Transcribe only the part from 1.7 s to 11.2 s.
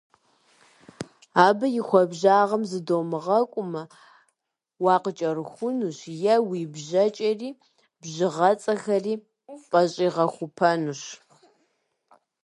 и хуабжьагъым зыдомыгъэкӏумэ, уакъыкӏэрыхунущ е уи бжэкӏэри бжыгъэцӏэхэри пӏэщӏигъэхупэнущ.